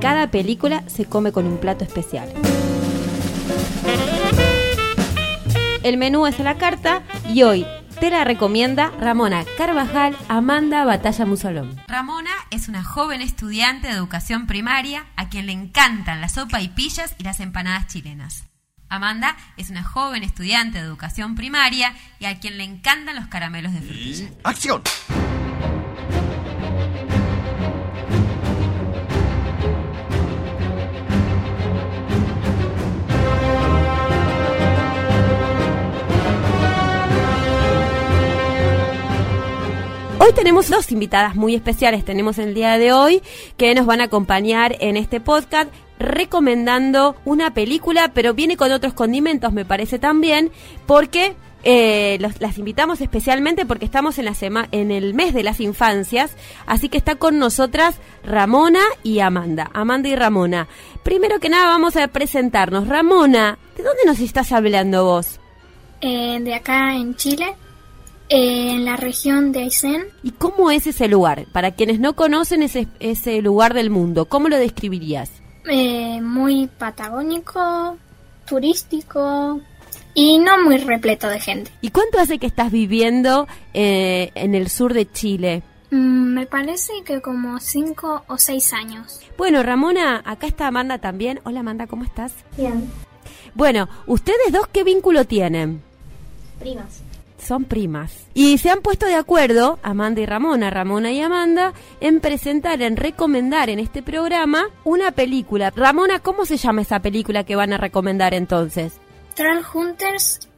cada 0.00 0.30
película 0.30 0.82
se 0.86 1.06
come 1.06 1.32
con 1.32 1.46
un 1.46 1.58
plato 1.58 1.84
especial. 1.84 2.32
El 5.82 5.96
menú 5.96 6.26
es 6.26 6.38
a 6.38 6.42
la 6.42 6.58
carta 6.58 7.02
y 7.28 7.42
hoy 7.42 7.66
te 8.00 8.10
la 8.10 8.24
recomienda 8.24 8.90
Ramona 8.98 9.44
Carvajal 9.58 10.16
Amanda 10.28 10.84
Batalla 10.84 11.26
Musolón. 11.26 11.80
Ramona 11.88 12.30
es 12.50 12.68
una 12.68 12.82
joven 12.82 13.20
estudiante 13.20 13.88
de 13.88 13.94
educación 13.94 14.46
primaria 14.46 15.06
a 15.16 15.28
quien 15.28 15.46
le 15.46 15.52
encantan 15.52 16.20
la 16.20 16.28
sopa 16.28 16.60
y 16.60 16.68
pillas 16.68 17.14
y 17.18 17.24
las 17.24 17.40
empanadas 17.40 17.86
chilenas. 17.86 18.44
Amanda 18.88 19.36
es 19.56 19.70
una 19.70 19.84
joven 19.84 20.22
estudiante 20.22 20.78
de 20.78 20.84
educación 20.84 21.34
primaria 21.34 21.94
y 22.18 22.24
a 22.24 22.40
quien 22.40 22.58
le 22.58 22.64
encantan 22.64 23.16
los 23.16 23.28
caramelos 23.28 23.72
de 23.72 23.80
frutilla. 23.80 24.30
¡Acción! 24.44 24.82
Hoy 40.22 40.34
tenemos 40.34 40.68
dos 40.68 40.92
invitadas 40.92 41.34
muy 41.34 41.54
especiales, 41.54 42.04
tenemos 42.04 42.36
el 42.36 42.52
día 42.52 42.76
de 42.76 42.92
hoy, 42.92 43.22
que 43.56 43.74
nos 43.74 43.86
van 43.86 44.02
a 44.02 44.04
acompañar 44.04 44.76
en 44.80 44.98
este 44.98 45.18
podcast 45.18 45.72
recomendando 45.98 47.16
una 47.24 47.54
película, 47.54 48.10
pero 48.12 48.34
viene 48.34 48.58
con 48.58 48.70
otros 48.70 48.92
condimentos, 48.92 49.50
me 49.54 49.64
parece 49.64 49.98
también, 49.98 50.50
porque 50.84 51.36
eh, 51.62 52.18
las 52.38 52.58
invitamos 52.58 53.00
especialmente 53.00 53.64
porque 53.64 53.86
estamos 53.86 54.18
en, 54.18 54.26
la 54.26 54.34
sema, 54.34 54.68
en 54.72 54.90
el 54.90 55.14
mes 55.14 55.32
de 55.32 55.42
las 55.42 55.58
infancias, 55.58 56.36
así 56.66 56.90
que 56.90 56.98
está 56.98 57.14
con 57.14 57.38
nosotras 57.38 57.96
Ramona 58.22 58.82
y 59.02 59.20
Amanda. 59.20 59.70
Amanda 59.72 60.10
y 60.10 60.16
Ramona. 60.16 60.68
Primero 61.02 61.40
que 61.40 61.48
nada 61.48 61.64
vamos 61.64 61.96
a 61.96 62.08
presentarnos. 62.08 62.88
Ramona, 62.88 63.56
¿de 63.74 63.82
dónde 63.82 64.02
nos 64.04 64.20
estás 64.20 64.52
hablando 64.52 65.02
vos? 65.02 65.40
Eh, 66.02 66.40
de 66.42 66.54
acá 66.54 66.94
en 66.94 67.14
Chile, 67.16 67.56
en 68.30 68.84
la 68.84 68.96
región 68.96 69.52
de 69.52 69.60
Aysén. 69.60 70.04
¿Y 70.22 70.30
cómo 70.30 70.70
es 70.70 70.86
ese 70.86 71.08
lugar? 71.08 71.46
Para 71.52 71.72
quienes 71.72 71.98
no 71.98 72.14
conocen 72.14 72.62
ese, 72.62 72.86
ese 73.00 73.42
lugar 73.42 73.74
del 73.74 73.90
mundo, 73.90 74.26
¿cómo 74.26 74.48
lo 74.48 74.56
describirías? 74.56 75.30
Eh, 75.68 76.20
muy 76.22 76.68
patagónico, 76.68 77.98
turístico 78.46 79.60
y 80.14 80.38
no 80.38 80.62
muy 80.62 80.78
repleto 80.78 81.28
de 81.28 81.40
gente. 81.40 81.70
¿Y 81.82 81.90
cuánto 81.90 82.20
hace 82.20 82.38
que 82.38 82.46
estás 82.46 82.70
viviendo 82.70 83.48
eh, 83.74 84.30
en 84.36 84.54
el 84.54 84.70
sur 84.70 84.94
de 84.94 85.10
Chile? 85.10 85.62
Mm, 85.90 86.34
me 86.34 86.46
parece 86.46 86.92
que 87.04 87.20
como 87.20 87.58
cinco 87.58 88.22
o 88.28 88.38
seis 88.38 88.72
años. 88.72 89.20
Bueno, 89.36 89.62
Ramona, 89.64 90.22
acá 90.24 90.46
está 90.46 90.68
Amanda 90.68 90.98
también. 90.98 91.40
Hola 91.42 91.60
Amanda, 91.60 91.88
¿cómo 91.88 92.04
estás? 92.04 92.32
Bien. 92.56 92.88
Bueno, 93.54 93.88
¿ustedes 94.06 94.52
dos 94.52 94.68
qué 94.68 94.84
vínculo 94.84 95.24
tienen? 95.24 95.82
Primas 96.60 97.02
son 97.40 97.64
primas. 97.64 98.26
Y 98.34 98.58
se 98.58 98.70
han 98.70 98.80
puesto 98.80 99.06
de 99.06 99.14
acuerdo, 99.14 99.78
Amanda 99.82 100.20
y 100.20 100.26
Ramona, 100.26 100.70
Ramona 100.70 101.12
y 101.12 101.20
Amanda, 101.20 101.72
en 102.00 102.20
presentar, 102.20 102.80
en 102.82 102.96
recomendar 102.96 103.70
en 103.70 103.78
este 103.78 104.02
programa 104.02 104.68
una 104.84 105.12
película. 105.12 105.70
Ramona, 105.70 106.20
¿cómo 106.20 106.44
se 106.44 106.56
llama 106.56 106.82
esa 106.82 107.00
película 107.00 107.44
que 107.44 107.56
van 107.56 107.72
a 107.72 107.78
recomendar 107.78 108.34
entonces? 108.34 109.00
Troll 109.34 109.62
Hunters, 109.74 110.48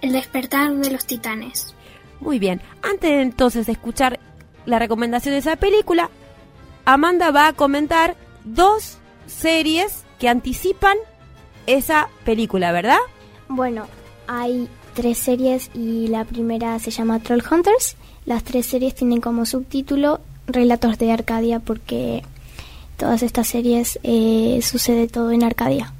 El 0.00 0.12
despertar 0.12 0.74
de 0.74 0.90
los 0.90 1.06
titanes. 1.06 1.74
Muy 2.20 2.38
bien, 2.38 2.60
antes 2.82 3.10
de 3.10 3.22
entonces 3.22 3.66
de 3.66 3.72
escuchar 3.72 4.20
la 4.66 4.78
recomendación 4.78 5.34
de 5.34 5.38
esa 5.38 5.56
película, 5.56 6.10
Amanda 6.84 7.30
va 7.30 7.48
a 7.48 7.52
comentar 7.52 8.16
dos 8.44 8.98
series 9.26 10.04
que 10.18 10.28
anticipan 10.28 10.96
esa 11.66 12.08
película, 12.24 12.72
¿verdad? 12.72 12.98
Bueno, 13.48 13.86
hay 14.26 14.68
tres 14.94 15.18
series 15.18 15.70
y 15.74 16.08
la 16.08 16.24
primera 16.24 16.78
se 16.78 16.90
llama 16.90 17.18
Troll 17.18 17.42
Hunters. 17.50 17.96
Las 18.24 18.44
tres 18.44 18.66
series 18.66 18.94
tienen 18.94 19.20
como 19.20 19.44
subtítulo 19.44 20.20
Relatos 20.46 20.98
de 20.98 21.12
Arcadia 21.12 21.58
porque 21.58 22.22
todas 22.96 23.22
estas 23.22 23.48
series 23.48 23.98
eh, 24.02 24.60
sucede 24.62 25.08
todo 25.08 25.30
en 25.32 25.42
Arcadia. 25.42 25.92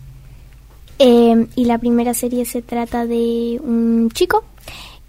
Em, 0.98 1.48
y 1.56 1.64
la 1.64 1.78
primera 1.78 2.14
serie 2.14 2.44
se 2.44 2.62
trata 2.62 3.04
de 3.04 3.60
un 3.62 4.10
chico 4.12 4.44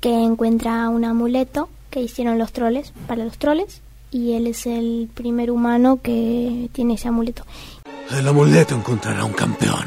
que 0.01 0.12
encuentra 0.12 0.90
un 0.90 1.06
amuleto 1.06 1.69
que 1.91 2.01
hicieron 2.01 2.40
los 2.40 2.51
troles 2.51 2.91
para 3.07 3.24
los 3.24 3.38
troles 3.38 3.81
y 4.12 4.34
él 4.34 4.47
es 4.47 4.66
el 4.66 5.09
primer 5.13 5.51
humano 5.51 6.00
que 6.01 6.69
tiene 6.74 6.95
ese 6.95 7.07
amuleto. 7.07 7.44
El 8.09 8.28
amuleto 8.28 8.75
encontrará 8.75 9.24
un 9.24 9.34
campeón. 9.34 9.85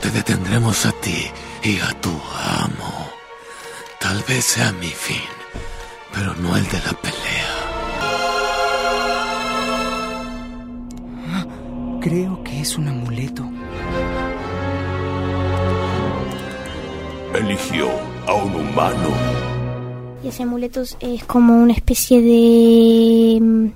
Te 0.00 0.10
detendremos 0.10 0.86
a 0.86 0.92
ti 0.92 1.26
y 1.62 1.78
a 1.78 1.92
tu 2.00 2.10
amo. 2.10 3.01
Tal 4.02 4.20
vez 4.28 4.44
sea 4.44 4.72
mi 4.72 4.88
fin, 4.88 5.22
pero 6.12 6.34
no 6.34 6.56
el 6.56 6.64
de 6.64 6.78
la 6.78 6.92
pelea. 7.00 7.52
Creo 12.00 12.42
que 12.42 12.60
es 12.60 12.76
un 12.76 12.88
amuleto. 12.88 13.44
Eligió 17.32 17.88
a 18.26 18.34
un 18.34 18.56
humano. 18.56 19.08
Y 20.24 20.28
ese 20.28 20.42
amuleto 20.42 20.82
es 20.98 21.24
como 21.24 21.62
una 21.62 21.72
especie 21.72 22.20
de... 22.20 23.38
Mm, 23.40 23.66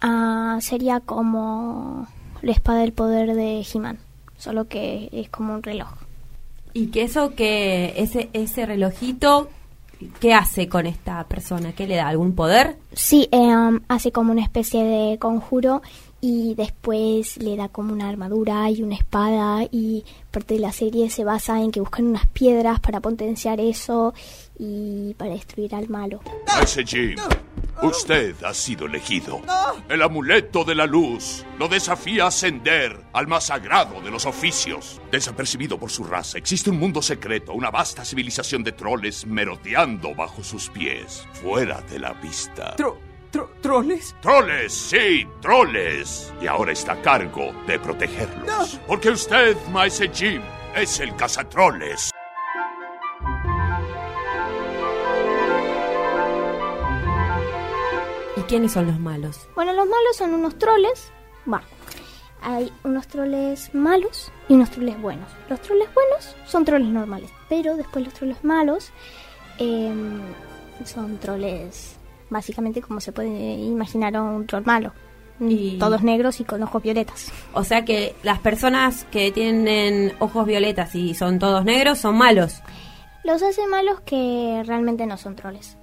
ah, 0.00 0.58
sería 0.60 1.00
como 1.00 2.06
la 2.40 2.52
espada 2.52 2.82
del 2.82 2.92
poder 2.92 3.34
de 3.34 3.66
He-Man, 3.66 3.98
solo 4.36 4.68
que 4.68 5.08
es 5.12 5.28
como 5.28 5.54
un 5.54 5.62
reloj. 5.64 6.03
Y 6.74 6.88
que 6.88 7.02
eso 7.02 7.34
que 7.34 7.94
ese 7.96 8.28
ese 8.32 8.66
relojito 8.66 9.48
¿Qué 10.20 10.34
hace 10.34 10.68
con 10.68 10.86
esta 10.86 11.24
persona? 11.24 11.72
¿Qué 11.72 11.86
le 11.86 11.96
da? 11.96 12.08
¿Algún 12.08 12.34
poder? 12.34 12.76
Sí, 12.92 13.28
em, 13.30 13.80
hace 13.88 14.12
como 14.12 14.32
una 14.32 14.42
especie 14.42 14.84
de 14.84 15.18
conjuro 15.18 15.82
y 16.20 16.54
después 16.54 17.36
le 17.36 17.56
da 17.56 17.68
como 17.68 17.92
una 17.92 18.08
armadura 18.08 18.70
y 18.70 18.82
una 18.82 18.94
espada 18.94 19.66
y 19.70 20.04
parte 20.30 20.54
de 20.54 20.60
la 20.60 20.72
serie 20.72 21.10
se 21.10 21.24
basa 21.24 21.60
en 21.60 21.70
que 21.70 21.80
buscan 21.80 22.06
unas 22.06 22.26
piedras 22.28 22.80
para 22.80 23.00
potenciar 23.00 23.60
eso 23.60 24.14
y 24.58 25.14
para 25.14 25.32
destruir 25.32 25.74
al 25.74 25.88
malo. 25.88 26.20
Ese 26.62 26.84
Jim, 26.84 27.16
usted 27.82 28.34
ha 28.44 28.54
sido 28.54 28.86
elegido. 28.86 29.40
El 29.88 30.02
amuleto 30.02 30.64
de 30.64 30.74
la 30.74 30.86
luz 30.86 31.44
lo 31.58 31.68
desafía 31.68 32.24
a 32.24 32.28
ascender 32.28 33.00
al 33.12 33.26
más 33.26 33.46
sagrado 33.46 34.00
de 34.00 34.10
los 34.10 34.26
oficios. 34.26 35.00
Desapercibido 35.10 35.78
por 35.78 35.90
su 35.90 36.04
raza, 36.04 36.38
existe 36.38 36.70
un 36.70 36.78
mundo 36.78 37.02
secreto, 37.02 37.52
una 37.52 37.70
vasta 37.70 38.04
civilización 38.04 38.62
de 38.62 38.72
troles 38.72 39.26
merodeando 39.26 40.14
bajo 40.14 40.42
sus 40.42 40.68
pies, 40.70 41.26
fuera 41.32 41.80
de 41.82 41.98
la 41.98 42.12
vista. 42.12 42.76
¿Troles? 43.60 44.14
¡Troles! 44.20 44.72
Sí, 44.72 45.26
troles. 45.40 46.32
Y 46.40 46.46
ahora 46.46 46.70
está 46.70 46.92
a 46.92 47.02
cargo 47.02 47.52
de 47.66 47.80
protegerlos. 47.80 48.80
Porque 48.86 49.10
usted, 49.10 49.56
Maese 49.72 50.08
Jim, 50.14 50.40
es 50.76 51.00
el 51.00 51.16
cazatroles. 51.16 52.13
Quiénes 58.46 58.72
son 58.72 58.86
los 58.86 58.98
malos? 58.98 59.48
Bueno, 59.54 59.72
los 59.72 59.86
malos 59.86 60.16
son 60.16 60.34
unos 60.34 60.58
troles. 60.58 61.10
Va. 61.50 61.62
Hay 62.42 62.70
unos 62.84 63.06
troles 63.08 63.74
malos 63.74 64.30
y 64.48 64.54
unos 64.54 64.70
troles 64.70 65.00
buenos. 65.00 65.30
Los 65.48 65.60
troles 65.60 65.88
buenos 65.94 66.36
son 66.46 66.64
troles 66.64 66.88
normales, 66.88 67.30
pero 67.48 67.76
después 67.76 68.04
los 68.04 68.14
troles 68.14 68.44
malos 68.44 68.90
em, 69.58 70.20
son 70.84 71.16
troles 71.18 71.96
básicamente 72.28 72.82
como 72.82 73.00
se 73.00 73.12
puede 73.12 73.54
imaginar 73.54 74.20
un 74.20 74.46
troll 74.46 74.64
malo. 74.64 74.92
Y... 75.40 75.78
Todos 75.78 76.02
negros 76.02 76.40
y 76.40 76.44
con 76.44 76.62
ojos 76.62 76.82
violetas. 76.82 77.32
O 77.54 77.64
sea 77.64 77.84
que 77.84 78.14
las 78.22 78.38
personas 78.38 79.04
que 79.10 79.32
tienen 79.32 80.12
ojos 80.20 80.46
violetas 80.46 80.94
y 80.94 81.14
son 81.14 81.38
todos 81.38 81.64
negros 81.64 81.98
son 81.98 82.16
malos. 82.16 82.62
Los 83.24 83.42
hace 83.42 83.66
malos 83.66 84.00
que 84.02 84.62
realmente 84.66 85.06
no 85.06 85.16
son 85.16 85.34
troles. 85.34 85.76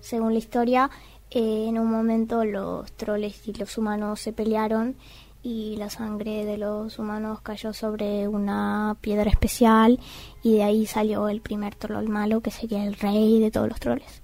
Según 0.00 0.32
la 0.32 0.40
historia, 0.40 0.90
eh, 1.34 1.66
en 1.68 1.78
un 1.78 1.90
momento 1.90 2.44
los 2.44 2.92
troles 2.92 3.48
y 3.48 3.54
los 3.54 3.78
humanos 3.78 4.20
se 4.20 4.32
pelearon 4.32 4.96
y 5.42 5.76
la 5.76 5.90
sangre 5.90 6.44
de 6.44 6.58
los 6.58 6.98
humanos 6.98 7.40
cayó 7.40 7.72
sobre 7.72 8.28
una 8.28 8.96
piedra 9.00 9.30
especial 9.30 9.98
y 10.42 10.56
de 10.56 10.62
ahí 10.62 10.86
salió 10.86 11.28
el 11.28 11.40
primer 11.40 11.74
troll 11.74 12.08
malo 12.08 12.42
que 12.42 12.50
sería 12.50 12.84
el 12.84 12.94
rey 12.94 13.40
de 13.40 13.50
todos 13.50 13.68
los 13.68 13.80
troles. 13.80 14.22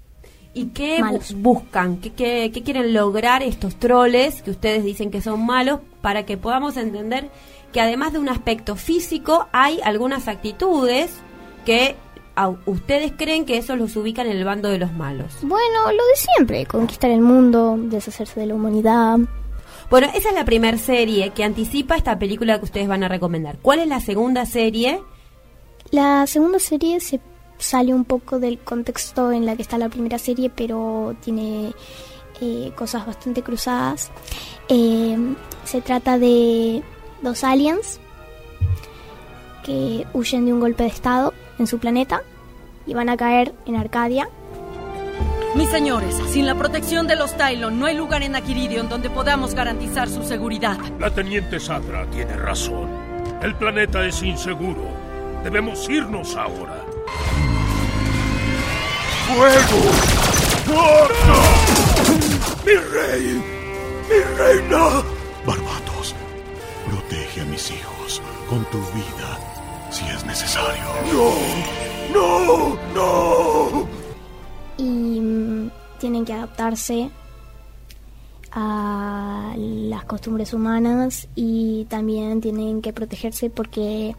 ¿Y 0.54 0.66
qué 0.66 1.02
buscan? 1.36 1.98
¿Qué, 1.98 2.12
¿Qué, 2.12 2.62
quieren 2.62 2.92
lograr 2.92 3.42
estos 3.42 3.76
troles 3.76 4.42
que 4.42 4.50
ustedes 4.50 4.84
dicen 4.84 5.10
que 5.10 5.20
son 5.20 5.44
malos 5.44 5.80
para 6.00 6.26
que 6.26 6.36
podamos 6.36 6.76
entender 6.76 7.30
que 7.72 7.80
además 7.80 8.12
de 8.12 8.18
un 8.18 8.28
aspecto 8.28 8.76
físico 8.76 9.48
hay 9.52 9.80
algunas 9.82 10.28
actitudes 10.28 11.10
que 11.64 11.96
ustedes 12.66 13.12
creen 13.16 13.44
que 13.44 13.58
eso 13.58 13.76
los 13.76 13.96
ubica 13.96 14.22
en 14.22 14.28
el 14.28 14.44
bando 14.44 14.68
de 14.68 14.78
los 14.78 14.92
malos? 14.92 15.32
Bueno, 15.42 15.84
lo 15.86 16.06
de 16.06 16.16
siempre, 16.16 16.66
conquistar 16.66 17.10
el 17.10 17.20
mundo, 17.20 17.76
deshacerse 17.78 18.40
de 18.40 18.46
la 18.46 18.54
humanidad. 18.54 19.18
Bueno, 19.90 20.08
esa 20.14 20.28
es 20.28 20.34
la 20.34 20.44
primera 20.44 20.76
serie 20.76 21.30
que 21.30 21.44
anticipa 21.44 21.96
esta 21.96 22.18
película 22.18 22.58
que 22.58 22.66
ustedes 22.66 22.88
van 22.88 23.02
a 23.04 23.08
recomendar. 23.08 23.58
¿Cuál 23.62 23.80
es 23.80 23.88
la 23.88 24.00
segunda 24.00 24.44
serie? 24.44 25.00
La 25.90 26.26
segunda 26.26 26.58
serie 26.58 27.00
se 27.00 27.20
sale 27.56 27.94
un 27.94 28.04
poco 28.04 28.38
del 28.38 28.58
contexto 28.58 29.32
en 29.32 29.46
la 29.46 29.56
que 29.56 29.62
está 29.62 29.78
la 29.78 29.88
primera 29.88 30.18
serie, 30.18 30.50
pero 30.54 31.16
tiene 31.22 31.72
eh, 32.40 32.72
cosas 32.76 33.06
bastante 33.06 33.42
cruzadas. 33.42 34.10
Eh, 34.68 35.16
se 35.64 35.80
trata 35.80 36.18
de 36.18 36.82
dos 37.22 37.42
aliens 37.42 37.98
que 39.64 40.06
huyen 40.12 40.46
de 40.46 40.52
un 40.52 40.60
golpe 40.60 40.84
de 40.84 40.90
estado 40.90 41.34
en 41.58 41.66
su 41.66 41.78
planeta 41.78 42.22
y 42.86 42.94
van 42.94 43.08
a 43.08 43.16
caer 43.16 43.52
en 43.66 43.76
Arcadia. 43.76 44.28
Mis 45.54 45.68
señores, 45.70 46.14
sin 46.30 46.46
la 46.46 46.54
protección 46.54 47.06
de 47.06 47.16
los 47.16 47.36
Tylon 47.36 47.78
no 47.78 47.86
hay 47.86 47.96
lugar 47.96 48.22
en 48.22 48.36
Aquiridion 48.36 48.88
donde 48.88 49.10
podamos 49.10 49.54
garantizar 49.54 50.08
su 50.08 50.22
seguridad. 50.22 50.78
La 50.98 51.10
teniente 51.10 51.58
Sadra 51.58 52.06
tiene 52.10 52.36
razón. 52.36 52.88
El 53.42 53.54
planeta 53.54 54.04
es 54.06 54.22
inseguro. 54.22 54.82
Debemos 55.42 55.88
irnos 55.88 56.36
ahora. 56.36 56.84
¡Fuego! 59.26 59.80
¡Fuerza! 60.64 61.42
¡Mi 62.64 62.74
rey! 62.74 63.42
¡Mi 64.08 64.36
reina! 64.36 65.02
Barbatos, 65.46 66.14
protege 66.86 67.40
a 67.40 67.44
mis 67.44 67.70
hijos 67.70 68.22
con 68.48 68.64
tu 68.66 68.78
vida 68.92 69.57
si 69.90 70.04
es 70.06 70.24
necesario. 70.24 70.84
¡No! 71.12 71.32
¡No! 72.12 72.78
¡No! 72.94 73.88
Y 74.76 75.20
mm, 75.20 75.70
tienen 75.98 76.24
que 76.24 76.32
adaptarse 76.32 77.10
a 78.52 79.54
las 79.56 80.04
costumbres 80.04 80.52
humanas 80.54 81.28
y 81.34 81.86
también 81.86 82.40
tienen 82.40 82.82
que 82.82 82.92
protegerse 82.92 83.50
porque 83.50 84.16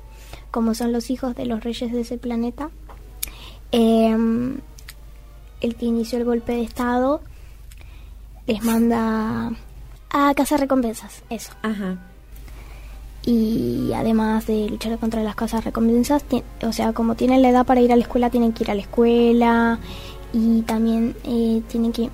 como 0.51 0.73
son 0.73 0.91
los 0.91 1.09
hijos 1.09 1.35
de 1.35 1.45
los 1.45 1.63
reyes 1.63 1.91
de 1.91 2.01
ese 2.01 2.17
planeta, 2.17 2.69
em, 3.71 4.59
el 5.61 5.75
que 5.75 5.85
inició 5.85 6.19
el 6.19 6.25
golpe 6.25 6.53
de 6.53 6.63
estado 6.63 7.21
les 8.47 8.63
manda 8.63 9.51
a 10.11 10.33
cazar 10.35 10.59
recompensas, 10.59 11.23
eso. 11.29 11.53
Ajá 11.61 12.08
y 13.25 13.91
además 13.93 14.47
de 14.47 14.69
luchar 14.69 14.97
contra 14.97 15.23
las 15.23 15.35
casas 15.35 15.63
recompensas, 15.63 16.23
o 16.63 16.71
sea, 16.71 16.93
como 16.93 17.15
tienen 17.15 17.41
la 17.41 17.49
edad 17.49 17.65
para 17.65 17.81
ir 17.81 17.91
a 17.91 17.95
la 17.95 18.03
escuela, 18.03 18.29
tienen 18.29 18.53
que 18.53 18.63
ir 18.63 18.71
a 18.71 18.75
la 18.75 18.81
escuela 18.81 19.79
y 20.33 20.61
también 20.61 21.15
eh, 21.25 21.61
tienen 21.69 21.91
que 21.91 22.09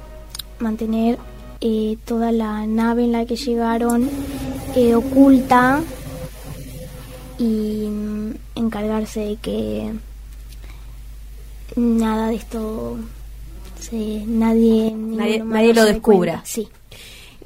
mantener 0.60 1.18
eh, 1.62 1.98
toda 2.06 2.32
la 2.32 2.66
nave 2.66 3.06
en 3.06 3.12
la 3.12 3.26
que 3.26 3.36
llegaron 3.36 4.10
eh, 4.76 4.96
oculta 4.96 5.82
y 7.38 7.88
mm, 7.88 8.32
encargarse 8.56 9.20
de 9.22 9.36
que 9.38 9.94
nada 11.76 12.28
de 12.30 12.36
esto 12.36 12.98
se, 13.80 14.24
nadie 14.26 14.94
nadie, 14.96 15.74
lo 15.74 15.86
descubra. 15.86 16.42
Sí. 16.46 16.68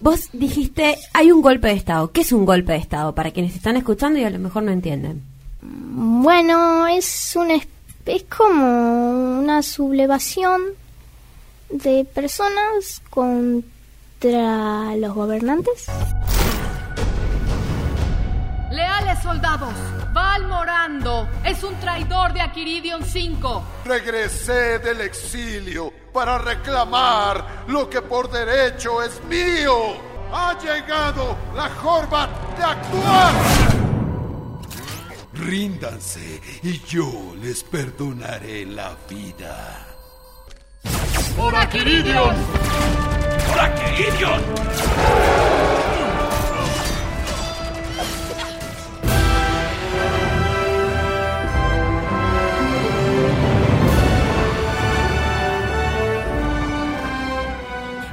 Vos 0.01 0.30
dijiste, 0.31 0.98
hay 1.13 1.31
un 1.31 1.42
golpe 1.42 1.68
de 1.68 1.74
Estado. 1.74 2.12
¿Qué 2.12 2.22
es 2.22 2.31
un 2.31 2.46
golpe 2.46 2.72
de 2.72 2.78
Estado? 2.78 3.13
Para 3.13 3.31
quienes 3.31 3.56
están 3.56 3.75
escuchando 3.78 4.19
y 4.19 4.24
a 4.24 4.30
lo 4.30 4.40
mejor 4.40 4.63
no 4.63 4.72
entienden. 4.72 5.22
Bueno, 5.62 6.88
es, 6.88 7.34
una, 7.36 7.56
es 8.06 8.24
como 8.24 9.40
una 9.40 9.62
sublevación 9.62 10.62
de 11.69 12.06
personas 12.06 13.01
contra 13.10 14.96
los 14.96 15.13
gobernantes. 15.13 15.88
Leales 18.71 19.19
soldados, 19.24 19.74
Val 20.13 20.48
Morando 20.48 21.27
es 21.44 21.63
un 21.63 21.75
traidor 21.80 22.33
de 22.33 22.42
Aquiridion 22.42 23.04
5. 23.04 23.63
Regresé 23.86 24.77
del 24.80 25.01
exilio 25.01 25.92
para 26.13 26.38
reclamar 26.38 27.63
lo 27.68 27.89
que 27.89 28.01
por 28.01 28.30
derecho 28.30 29.01
es 29.01 29.24
mío. 29.24 29.98
Ha 30.31 30.56
llegado 30.60 31.36
la 31.56 31.69
jorba 31.69 32.30
de 32.56 32.63
actuar. 32.63 33.33
Ríndanse 35.33 36.39
y 36.62 36.80
yo 36.81 37.33
les 37.42 37.63
perdonaré 37.63 38.68
la 38.68 38.92
vida. 39.10 39.88
¡Por 41.36 41.56
Aquiridion! 41.56 42.36
¡Por 43.48 43.60
Aquiridion! 43.60 45.58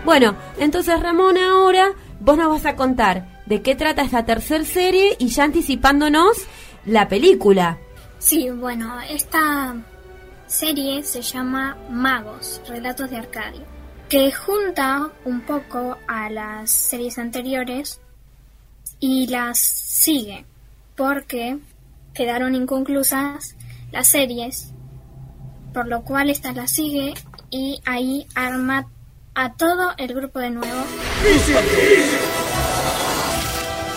Bueno, 0.07 0.37
entonces 0.61 1.01
Ramón, 1.01 1.37
ahora 1.37 1.89
vos 2.21 2.39
nos 2.39 2.49
vas 2.49 2.65
a 2.65 2.77
contar 2.77 3.43
de 3.47 3.61
qué 3.61 3.75
trata 3.75 4.03
esta 4.03 4.25
tercera 4.25 4.65
serie 4.65 5.17
y 5.19 5.27
ya 5.27 5.43
anticipándonos 5.43 6.37
la 6.85 7.09
película. 7.09 7.81
Sí, 8.21 8.49
bueno, 8.51 9.01
esta 9.11 9.75
serie 10.47 11.03
se 11.03 11.23
llama 11.23 11.77
Magos, 11.91 12.63
Relatos 12.69 13.11
de 13.11 13.17
Arcadia, 13.17 13.65
que 14.09 14.31
junta 14.31 15.11
un 15.25 15.41
poco 15.41 15.97
a 16.07 16.31
las 16.31 16.71
series 16.71 17.19
anteriores 17.19 18.01
y 19.01 19.27
las 19.27 19.59
sigue, 19.59 20.47
porque 20.95 21.59
quedaron 22.15 22.55
inconclusas 22.55 23.57
las 23.91 24.07
series, 24.07 24.73
por 25.75 25.89
lo 25.89 26.05
cual 26.05 26.31
esta 26.31 26.53
la 26.53 26.69
sigue 26.69 27.13
y 27.51 27.81
ahí 27.85 28.29
arma 28.37 28.87
a 29.37 29.53
todo 29.53 29.93
el 29.99 30.15
grupo 30.15 30.41
de 30.41 30.51
nuevo. 30.51 30.83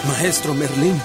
Maestro 0.07 0.53
Merlín. 0.53 1.01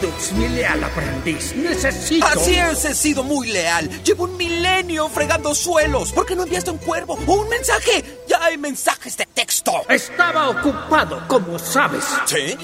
Dux, 0.00 0.32
mi 0.32 0.48
leal 0.48 0.82
aprendiz. 0.84 1.54
Necesito. 1.56 2.26
Así 2.26 2.54
es, 2.54 2.84
he 2.84 2.94
sido 2.94 3.24
muy 3.24 3.48
leal. 3.48 3.88
Llevo 4.04 4.24
un 4.24 4.36
milenio 4.36 5.08
fregando 5.08 5.54
suelos. 5.54 6.12
¿Por 6.12 6.24
qué 6.24 6.36
no 6.36 6.44
enviaste 6.44 6.70
un 6.70 6.78
cuervo 6.78 7.18
o 7.26 7.32
un 7.32 7.48
mensaje? 7.48 8.04
Ya 8.26 8.42
hay 8.42 8.56
mensajes 8.56 9.16
de 9.16 9.26
texto. 9.26 9.72
Estaba 9.88 10.48
ocupado, 10.48 11.22
como 11.28 11.58
sabes. 11.58 12.04
¿Sí? 12.26 12.56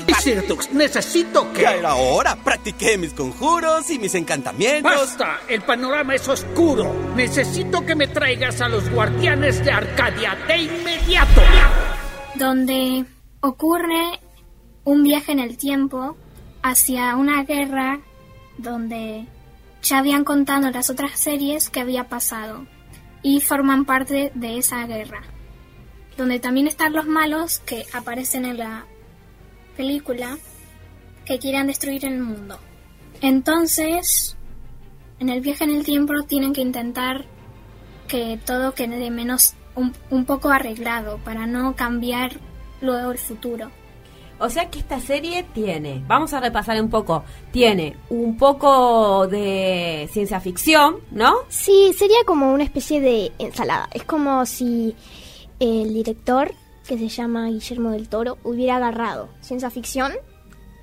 Dux, 0.49 0.71
necesito 0.73 1.53
que. 1.53 1.63
Ya 1.63 1.75
era 1.75 1.95
hora. 1.95 2.37
Practiqué 2.37 2.97
mis 2.97 3.13
conjuros 3.13 3.91
y 3.91 3.99
mis 3.99 4.15
encantamientos. 4.15 4.93
¡Basta! 4.93 5.41
El 5.49 5.63
panorama 5.63 6.15
es 6.15 6.27
oscuro. 6.29 7.13
Necesito 7.15 7.85
que 7.85 7.95
me 7.95 8.07
traigas 8.07 8.61
a 8.61 8.69
los 8.69 8.89
guardianes 8.91 9.65
de 9.65 9.71
Arcadia 9.71 10.37
de 10.47 10.59
inmediato. 10.59 11.43
Donde 12.37 13.05
ocurre 13.41 14.21
un 14.85 15.03
viaje 15.03 15.33
en 15.33 15.41
el 15.41 15.57
tiempo 15.57 16.17
hacia 16.63 17.17
una 17.17 17.45
guerra 17.45 18.01
donde 18.59 19.27
ya 19.83 19.99
habían 19.99 20.25
contado 20.25 20.71
las 20.71 20.91
otras 20.91 21.19
series 21.19 21.71
que 21.71 21.81
había 21.81 22.09
pasado 22.09 22.67
y 23.23 23.41
forman 23.41 23.85
parte 23.85 24.33
de 24.35 24.59
esa 24.59 24.87
guerra. 24.87 25.23
Donde 26.21 26.39
también 26.39 26.67
están 26.67 26.93
los 26.93 27.07
malos 27.07 27.61
que 27.61 27.87
aparecen 27.95 28.45
en 28.45 28.59
la 28.59 28.85
película 29.75 30.37
que 31.25 31.39
quieren 31.39 31.67
destruir 31.67 32.05
el 32.05 32.21
mundo. 32.21 32.59
Entonces, 33.23 34.37
en 35.19 35.31
el 35.31 35.41
viaje 35.41 35.65
en 35.65 35.71
el 35.71 35.83
tiempo 35.83 36.13
tienen 36.29 36.53
que 36.53 36.61
intentar 36.61 37.25
que 38.07 38.39
todo 38.45 38.75
quede 38.75 39.11
menos 39.11 39.55
un, 39.75 39.95
un 40.11 40.27
poco 40.27 40.51
arreglado 40.51 41.17
para 41.25 41.47
no 41.47 41.75
cambiar 41.75 42.33
luego 42.83 43.13
el 43.13 43.19
futuro. 43.19 43.71
O 44.39 44.51
sea 44.51 44.69
que 44.69 44.81
esta 44.81 45.01
serie 45.01 45.47
tiene, 45.55 46.05
vamos 46.07 46.35
a 46.35 46.41
repasar 46.41 46.79
un 46.83 46.91
poco, 46.91 47.25
tiene 47.51 47.97
un 48.11 48.37
poco 48.37 49.27
de 49.27 50.07
ciencia 50.13 50.39
ficción, 50.39 50.97
¿no? 51.13 51.33
Sí, 51.49 51.95
sería 51.97 52.25
como 52.27 52.53
una 52.53 52.65
especie 52.65 53.01
de 53.01 53.33
ensalada. 53.39 53.89
Es 53.95 54.05
como 54.05 54.45
si 54.45 54.95
el 55.61 55.93
director, 55.93 56.55
que 56.87 56.99
se 56.99 57.09
llama 57.09 57.47
Guillermo 57.49 57.91
del 57.91 58.09
Toro, 58.09 58.39
hubiera 58.43 58.77
agarrado 58.77 59.29
ciencia 59.43 59.71
ficción 59.71 60.13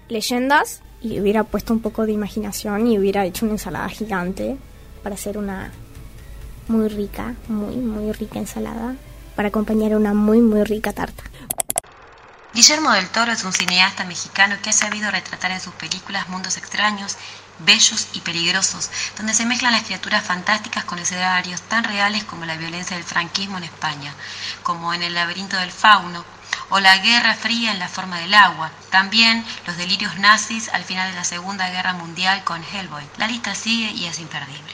leyendas 0.07 0.81
y 1.01 1.19
hubiera 1.19 1.43
puesto 1.43 1.73
un 1.73 1.81
poco 1.81 2.05
de 2.05 2.13
imaginación 2.13 2.87
y 2.87 2.97
hubiera 2.97 3.25
hecho 3.25 3.45
una 3.45 3.55
ensalada 3.55 3.89
gigante 3.89 4.57
para 5.03 5.15
hacer 5.15 5.37
una 5.37 5.71
muy 6.67 6.87
rica, 6.87 7.35
muy, 7.47 7.75
muy 7.75 8.11
rica 8.13 8.39
ensalada 8.39 8.95
para 9.35 9.49
acompañar 9.49 9.95
una 9.95 10.13
muy, 10.13 10.41
muy 10.41 10.63
rica 10.63 10.93
tarta. 10.93 11.23
Guillermo 12.53 12.91
del 12.91 13.07
Toro 13.09 13.31
es 13.31 13.43
un 13.43 13.53
cineasta 13.53 14.03
mexicano 14.05 14.55
que 14.63 14.69
ha 14.69 14.73
sabido 14.73 15.11
retratar 15.11 15.51
en 15.51 15.59
sus 15.59 15.73
películas 15.73 16.27
mundos 16.29 16.57
extraños, 16.57 17.17
bellos 17.59 18.07
y 18.13 18.21
peligrosos, 18.21 18.89
donde 19.17 19.33
se 19.33 19.45
mezclan 19.45 19.73
las 19.73 19.83
criaturas 19.83 20.23
fantásticas 20.25 20.85
con 20.85 20.99
escenarios 20.99 21.61
tan 21.61 21.83
reales 21.83 22.23
como 22.23 22.45
la 22.45 22.57
violencia 22.57 22.97
del 22.97 23.05
franquismo 23.05 23.57
en 23.57 23.65
España, 23.65 24.13
como 24.63 24.93
en 24.93 25.03
El 25.03 25.13
laberinto 25.13 25.57
del 25.57 25.71
fauno, 25.71 26.23
o 26.69 26.79
la 26.79 26.97
Guerra 26.97 27.33
Fría 27.33 27.71
en 27.71 27.79
la 27.79 27.87
forma 27.87 28.19
del 28.19 28.33
agua. 28.33 28.71
También 28.89 29.43
los 29.65 29.77
delirios 29.77 30.17
nazis 30.19 30.69
al 30.69 30.83
final 30.83 31.09
de 31.11 31.17
la 31.17 31.23
Segunda 31.23 31.69
Guerra 31.69 31.93
Mundial 31.93 32.43
con 32.43 32.63
Hellboy. 32.63 33.03
La 33.17 33.27
lista 33.27 33.55
sigue 33.55 33.91
y 33.91 34.05
es 34.05 34.19
imperdible. 34.19 34.73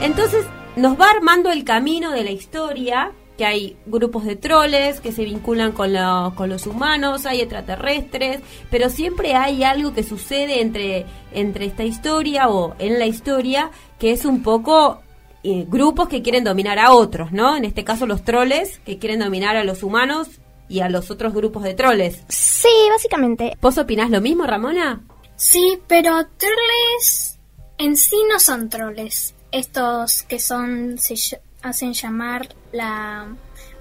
Entonces 0.00 0.44
nos 0.76 1.00
va 1.00 1.08
armando 1.08 1.50
el 1.50 1.64
camino 1.64 2.10
de 2.10 2.24
la 2.24 2.30
historia, 2.30 3.12
que 3.36 3.44
hay 3.44 3.76
grupos 3.86 4.24
de 4.24 4.36
troles 4.36 5.00
que 5.00 5.12
se 5.12 5.24
vinculan 5.24 5.72
con, 5.72 5.92
con 6.34 6.48
los 6.48 6.66
humanos, 6.66 7.26
hay 7.26 7.40
extraterrestres, 7.40 8.40
pero 8.70 8.90
siempre 8.90 9.34
hay 9.34 9.64
algo 9.64 9.92
que 9.92 10.02
sucede 10.02 10.60
entre, 10.60 11.06
entre 11.32 11.66
esta 11.66 11.84
historia 11.84 12.48
o 12.48 12.74
en 12.78 12.98
la 12.98 13.06
historia 13.06 13.70
que 13.98 14.12
es 14.12 14.24
un 14.24 14.42
poco 14.42 15.00
eh, 15.42 15.66
grupos 15.68 16.08
que 16.08 16.22
quieren 16.22 16.44
dominar 16.44 16.78
a 16.78 16.92
otros, 16.92 17.32
¿no? 17.32 17.56
En 17.56 17.64
este 17.64 17.84
caso 17.84 18.06
los 18.06 18.24
troles 18.24 18.80
que 18.86 18.98
quieren 18.98 19.20
dominar 19.20 19.56
a 19.56 19.64
los 19.64 19.82
humanos 19.82 20.28
y 20.68 20.80
a 20.80 20.88
los 20.88 21.10
otros 21.10 21.34
grupos 21.34 21.62
de 21.64 21.74
troles. 21.74 22.22
Sí, 22.28 22.68
básicamente. 22.90 23.56
¿Vos 23.60 23.76
opinás 23.76 24.10
lo 24.10 24.20
mismo, 24.20 24.46
Ramona? 24.46 25.02
Sí, 25.36 25.78
pero 25.86 26.26
troles 26.38 27.38
en 27.78 27.96
sí 27.96 28.16
no 28.30 28.38
son 28.38 28.68
troles 28.68 29.34
estos 29.52 30.22
que 30.22 30.38
son 30.38 30.98
se 30.98 31.14
hacen 31.62 31.92
llamar 31.92 32.48
la 32.74 33.28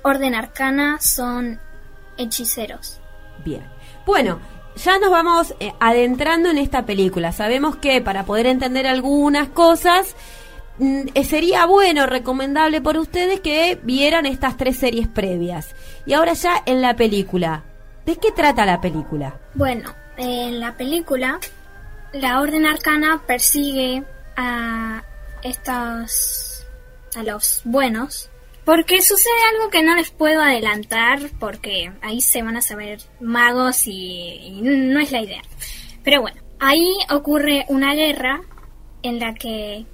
Orden 0.04 0.36
Arcana 0.36 1.00
son 1.02 1.60
hechiceros. 2.18 3.00
Bien. 3.44 3.64
Bueno, 4.06 4.40
ya 4.76 5.00
nos 5.00 5.10
vamos 5.10 5.56
eh, 5.60 5.74
adentrando 5.80 6.50
en 6.50 6.58
esta 6.58 6.86
película. 6.86 7.32
Sabemos 7.32 7.76
que 7.78 8.02
para 8.02 8.24
poder 8.24 8.46
entender 8.46 8.88
algunas 8.88 9.50
cosas 9.50 10.16
mm, 10.78 11.08
eh, 11.14 11.24
sería 11.24 11.66
bueno, 11.66 12.06
recomendable 12.06 12.82
por 12.82 12.98
ustedes 12.98 13.40
que 13.40 13.80
vieran 13.84 14.26
estas 14.26 14.58
tres 14.58 14.78
series 14.78 15.08
previas. 15.08 15.76
Y 16.06 16.14
ahora 16.14 16.34
ya 16.34 16.62
en 16.66 16.82
la 16.82 16.96
película. 16.96 17.64
¿De 18.06 18.18
qué 18.18 18.32
trata 18.32 18.66
la 18.66 18.82
película? 18.82 19.40
Bueno, 19.54 19.94
en 20.18 20.60
la 20.60 20.76
película 20.76 21.40
la 22.12 22.42
Orden 22.42 22.66
Arcana 22.66 23.24
persigue 23.26 24.04
a 24.36 25.04
estos 25.42 26.68
a 27.16 27.24
los 27.24 27.62
buenos 27.64 28.30
porque 28.66 29.02
sucede 29.02 29.34
algo 29.54 29.70
que 29.70 29.84
no 29.84 29.96
les 29.96 30.12
puedo 30.12 30.42
adelantar 30.42 31.20
porque 31.40 31.92
ahí 32.02 32.22
se 32.22 32.42
van 32.42 32.58
a 32.58 32.62
saber 32.62 33.02
magos 33.20 33.88
y, 33.88 34.60
no 34.62 35.00
es 35.00 35.12
la 35.12 35.22
idea. 35.22 35.42
Pero 36.04 36.22
bueno, 36.22 36.42
ahí 36.60 36.86
ocurre 37.10 37.66
una 37.68 37.94
guerra 37.94 38.42
en 39.02 39.20
la 39.20 39.34
que 39.34 39.86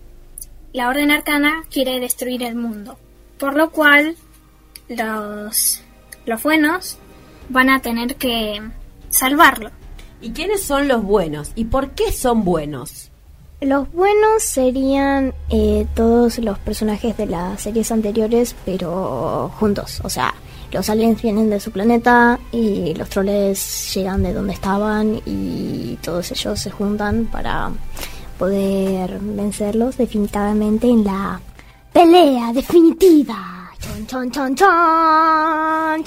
la 0.74 0.90
Orden 0.90 1.12
Arcana 1.12 1.64
quiere 1.72 2.00
destruir 2.00 2.44
el 2.44 2.56
mundo, 2.56 3.00
por 3.38 3.56
lo 3.56 3.72
cual 3.72 4.16
los 4.88 5.84
los 6.26 6.44
buenos 6.44 6.98
van 7.50 7.70
a 7.70 7.82
tener 7.82 8.16
que 8.16 8.62
salvarlo. 9.10 9.72
¿Y 10.22 10.32
quiénes 10.32 10.62
son 10.62 10.88
los 10.88 11.02
buenos? 11.02 11.52
¿Y 11.56 11.66
por 11.66 11.92
qué 11.92 12.12
son 12.12 12.44
buenos? 12.44 13.09
Los 13.62 13.92
buenos 13.92 14.42
serían 14.42 15.34
eh, 15.50 15.86
todos 15.94 16.40
los 16.40 16.58
personajes 16.60 17.18
de 17.18 17.26
las 17.26 17.62
series 17.62 17.92
anteriores, 17.92 18.56
pero 18.64 19.52
juntos. 19.60 20.00
O 20.06 20.10
sea, 20.10 20.34
los 20.72 20.90
aliens 20.90 21.22
vienen 21.22 21.50
de 21.50 21.60
su 21.60 21.70
planeta 21.72 22.40
y 22.54 22.94
los 22.94 23.10
troles 23.10 23.94
llegan 23.94 24.24
de 24.24 24.34
donde 24.34 24.54
estaban 24.54 25.22
y 25.26 25.98
todos 26.02 26.32
ellos 26.32 26.58
se 26.58 26.72
juntan 26.72 27.26
para 27.26 27.72
poder 28.38 29.20
vencerlos 29.20 29.98
definitivamente 29.98 30.88
en 30.88 31.04
la 31.04 31.42
pelea 31.92 32.54
definitiva. 32.54 33.72
Chon, 34.08 34.32
chon, 34.32 34.56
chon, 34.56 36.06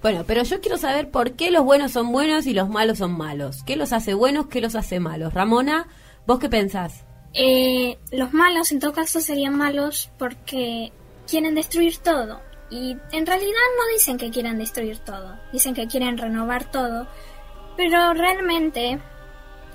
Bueno, 0.00 0.22
pero 0.26 0.44
yo 0.44 0.60
quiero 0.60 0.78
saber 0.78 1.10
por 1.10 1.32
qué 1.32 1.50
los 1.50 1.64
buenos 1.64 1.90
son 1.90 2.12
buenos 2.12 2.46
y 2.46 2.52
los 2.52 2.68
malos 2.68 2.98
son 2.98 3.16
malos. 3.16 3.64
¿Qué 3.64 3.74
los 3.74 3.92
hace 3.92 4.14
buenos? 4.14 4.46
¿Qué 4.46 4.60
los 4.60 4.76
hace 4.76 5.00
malos? 5.00 5.34
Ramona, 5.34 5.88
¿Vos 6.26 6.38
qué 6.38 6.48
pensás? 6.48 7.04
Eh, 7.34 7.98
los 8.10 8.32
malos 8.32 8.72
en 8.72 8.80
todo 8.80 8.92
caso 8.92 9.20
serían 9.20 9.56
malos 9.56 10.10
porque 10.18 10.92
quieren 11.26 11.54
destruir 11.54 11.98
todo. 11.98 12.40
Y 12.70 12.96
en 13.12 13.26
realidad 13.26 13.52
no 13.78 13.92
dicen 13.92 14.16
que 14.16 14.30
quieran 14.30 14.58
destruir 14.58 14.98
todo, 14.98 15.38
dicen 15.52 15.74
que 15.74 15.86
quieren 15.86 16.16
renovar 16.16 16.70
todo, 16.70 17.06
pero 17.76 18.14
realmente 18.14 18.98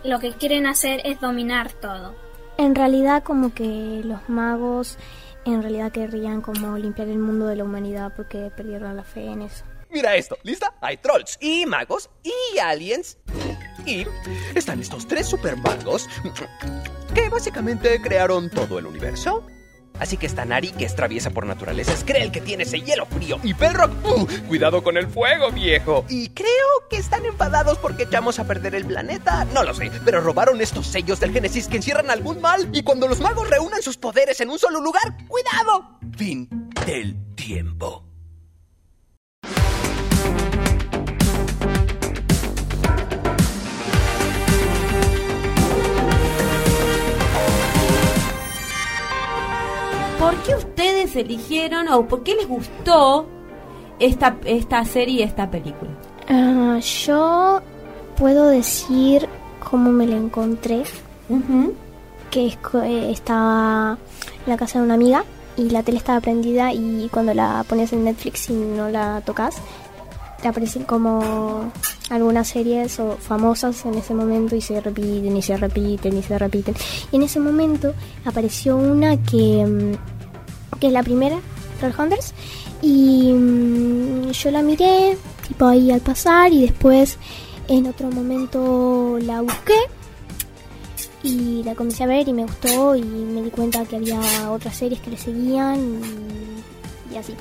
lo 0.03 0.19
que 0.19 0.31
quieren 0.31 0.65
hacer 0.65 1.01
es 1.03 1.19
dominar 1.19 1.71
todo. 1.73 2.15
En 2.57 2.73
realidad 2.73 3.23
como 3.23 3.53
que 3.53 4.01
los 4.03 4.27
magos 4.29 4.97
en 5.45 5.61
realidad 5.61 5.91
querrían 5.91 6.41
como 6.41 6.77
limpiar 6.77 7.07
el 7.07 7.19
mundo 7.19 7.45
de 7.45 7.55
la 7.55 7.63
humanidad 7.63 8.13
porque 8.15 8.51
perdieron 8.55 8.95
la 8.95 9.03
fe 9.03 9.25
en 9.25 9.43
eso. 9.43 9.63
Mira 9.89 10.15
esto, 10.15 10.37
¿lista? 10.43 10.73
Hay 10.81 10.97
trolls 10.97 11.37
y 11.39 11.65
magos 11.65 12.09
y 12.23 12.57
aliens. 12.57 13.17
Y 13.87 14.05
están 14.53 14.81
estos 14.81 15.07
tres 15.07 15.27
supermagos 15.27 16.09
que 17.13 17.29
básicamente 17.29 18.01
crearon 18.01 18.49
todo 18.49 18.79
el 18.79 18.85
universo. 18.85 19.45
Así 19.99 20.17
que 20.17 20.27
está 20.27 20.45
Nari, 20.45 20.71
que 20.71 20.85
es 20.85 20.95
traviesa 20.95 21.31
por 21.31 21.45
naturaleza, 21.45 21.93
es 21.93 22.05
el 22.07 22.31
que 22.31 22.41
tiene 22.41 22.63
ese 22.63 22.81
hielo 22.81 23.05
frío. 23.05 23.39
Y 23.43 23.53
Belrock, 23.53 23.91
uh, 24.05 24.27
cuidado 24.47 24.83
con 24.83 24.97
el 24.97 25.07
fuego, 25.07 25.51
viejo. 25.51 26.05
Y 26.09 26.29
creo 26.29 26.47
que 26.89 26.97
están 26.97 27.25
enfadados 27.25 27.77
porque 27.79 28.03
echamos 28.03 28.39
a 28.39 28.45
perder 28.45 28.75
el 28.75 28.85
planeta. 28.85 29.45
No 29.53 29.63
lo 29.63 29.73
sé, 29.73 29.91
pero 30.05 30.21
robaron 30.21 30.61
estos 30.61 30.87
sellos 30.87 31.19
del 31.19 31.31
Génesis 31.31 31.67
que 31.67 31.77
encierran 31.77 32.11
algún 32.11 32.41
mal. 32.41 32.69
Y 32.73 32.83
cuando 32.83 33.07
los 33.07 33.19
magos 33.19 33.49
reúnan 33.49 33.81
sus 33.81 33.97
poderes 33.97 34.39
en 34.41 34.49
un 34.49 34.59
solo 34.59 34.81
lugar, 34.81 35.17
¡cuidado! 35.27 35.97
Fin 36.15 36.47
del 36.85 37.15
tiempo. 37.35 38.06
Qué 50.47 50.55
ustedes 50.55 51.15
eligieron 51.15 51.89
o 51.89 52.07
por 52.07 52.23
qué 52.23 52.35
les 52.35 52.47
gustó 52.47 53.27
esta, 53.99 54.37
esta 54.45 54.85
serie, 54.85 55.25
esta 55.25 55.51
película? 55.51 55.91
Ah, 56.29 56.79
yo 56.79 57.61
puedo 58.15 58.47
decir 58.47 59.27
cómo 59.69 59.91
me 59.91 60.07
la 60.07 60.15
encontré. 60.15 60.83
Que 62.31 62.47
eh, 62.47 63.11
estaba 63.11 63.97
en 64.45 64.49
la 64.49 64.57
casa 64.57 64.79
de 64.79 64.85
una 64.85 64.93
amiga 64.93 65.25
y 65.57 65.69
la 65.69 65.83
tele 65.83 65.97
estaba 65.97 66.21
prendida 66.21 66.71
y 66.73 67.09
cuando 67.11 67.33
la 67.33 67.65
pones 67.67 67.91
en 67.91 68.05
Netflix 68.05 68.49
y 68.49 68.53
no 68.53 68.89
la 68.89 69.21
tocas, 69.25 69.55
te 70.41 70.47
aparecen 70.47 70.83
como 70.83 71.71
algunas 72.09 72.47
series 72.47 72.99
o 72.99 73.17
famosas 73.17 73.85
en 73.85 73.95
ese 73.95 74.13
momento 74.13 74.55
y 74.55 74.61
se 74.61 74.79
repiten 74.79 75.35
y 75.35 75.41
se 75.41 75.57
repiten 75.57 76.17
y 76.17 76.23
se 76.23 76.37
repiten. 76.37 76.75
Y 77.11 77.17
en 77.17 77.23
ese 77.23 77.39
momento 77.39 77.93
apareció 78.23 78.77
una 78.77 79.21
que, 79.23 79.65
mm, 79.65 80.16
que 80.77 80.87
es 80.87 80.93
la 80.93 81.03
primera, 81.03 81.39
Troll 81.79 81.93
y 82.81 83.33
mm, 83.33 84.31
yo 84.31 84.51
la 84.51 84.61
miré, 84.61 85.17
tipo 85.47 85.65
ahí 85.65 85.91
al 85.91 86.01
pasar, 86.01 86.53
y 86.53 86.61
después 86.61 87.17
en 87.67 87.87
otro 87.87 88.09
momento 88.09 89.17
la 89.21 89.41
busqué 89.41 89.77
y 91.23 91.63
la 91.63 91.75
comencé 91.75 92.03
a 92.03 92.07
ver 92.07 92.27
y 92.27 92.33
me 92.33 92.43
gustó 92.43 92.95
y 92.95 93.01
me 93.03 93.41
di 93.41 93.49
cuenta 93.49 93.85
que 93.85 93.97
había 93.97 94.19
otras 94.51 94.75
series 94.75 95.01
que 95.01 95.11
le 95.11 95.17
seguían 95.17 95.99
y 97.11 97.17
así 97.17 97.35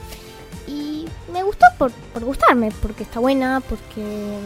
me 1.37 1.43
gustó 1.43 1.67
por, 1.79 1.93
por 1.93 2.25
gustarme, 2.25 2.71
porque 2.83 3.03
está 3.03 3.21
buena, 3.21 3.61
porque 3.69 4.39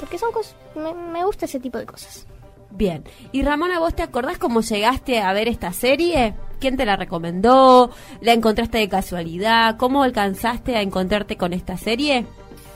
porque 0.00 0.18
son 0.18 0.32
cosas, 0.32 0.54
me, 0.74 1.24
gusta 1.24 1.46
ese 1.46 1.60
tipo 1.60 1.78
de 1.78 1.86
cosas. 1.86 2.26
Bien, 2.70 3.04
y 3.32 3.42
Ramona, 3.42 3.78
¿vos 3.78 3.94
te 3.94 4.02
acordás 4.02 4.38
cómo 4.38 4.60
llegaste 4.60 5.20
a 5.20 5.32
ver 5.32 5.48
esta 5.48 5.72
serie? 5.72 6.34
¿Quién 6.60 6.76
te 6.76 6.86
la 6.86 6.96
recomendó? 6.96 7.90
¿La 8.20 8.32
encontraste 8.32 8.78
de 8.78 8.88
casualidad? 8.88 9.76
¿Cómo 9.76 10.02
alcanzaste 10.02 10.76
a 10.76 10.82
encontrarte 10.82 11.36
con 11.36 11.52
esta 11.52 11.76
serie? 11.76 12.26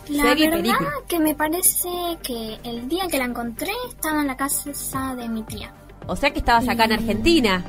La 0.08 0.34
verdad 0.34 0.74
que 1.06 1.20
me 1.20 1.34
parece 1.34 1.88
que 2.22 2.58
el 2.64 2.88
día 2.88 3.06
que 3.08 3.18
la 3.18 3.26
encontré 3.26 3.70
estaba 3.88 4.20
en 4.20 4.26
la 4.26 4.36
casa 4.36 5.14
de 5.16 5.28
mi 5.28 5.42
tía. 5.44 5.72
O 6.06 6.16
sea 6.16 6.32
que 6.32 6.40
estabas 6.40 6.68
acá 6.68 6.84
en 6.84 6.92
Argentina. 6.92 7.64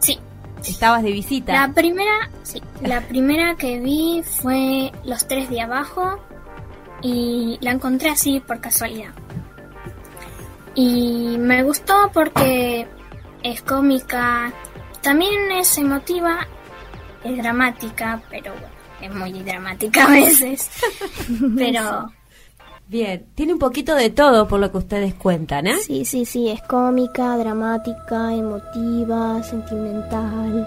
Sí. 0.00 0.18
estabas 0.64 1.02
de 1.04 1.12
visita. 1.12 1.52
La 1.52 1.72
primera, 1.72 2.30
sí, 2.42 2.60
la 2.82 3.00
primera 3.08 3.54
que 3.54 3.78
vi 3.78 4.22
fue 4.24 4.90
Los 5.04 5.28
Tres 5.28 5.48
de 5.48 5.60
Abajo 5.60 6.18
y 7.02 7.58
la 7.60 7.70
encontré 7.70 8.10
así 8.10 8.40
por 8.40 8.60
casualidad. 8.60 9.10
Y 10.74 11.36
me 11.38 11.62
gustó 11.62 12.10
porque 12.12 12.88
es 13.42 13.62
cómica, 13.62 14.52
también 15.02 15.50
es 15.52 15.78
emotiva, 15.78 16.46
es 17.24 17.36
dramática, 17.36 18.22
pero 18.30 18.52
bueno, 18.52 18.68
es 19.00 19.14
muy 19.14 19.42
dramática 19.42 20.04
a 20.08 20.10
veces. 20.10 20.70
pero 21.56 22.10
Bien, 22.88 23.26
tiene 23.34 23.52
un 23.52 23.58
poquito 23.58 23.94
de 23.94 24.08
todo 24.08 24.48
por 24.48 24.60
lo 24.60 24.72
que 24.72 24.78
ustedes 24.78 25.12
cuentan, 25.12 25.66
¿eh? 25.66 25.76
Sí, 25.76 26.06
sí, 26.06 26.24
sí, 26.24 26.48
es 26.48 26.62
cómica, 26.62 27.36
dramática, 27.36 28.32
emotiva, 28.32 29.42
sentimental. 29.42 30.66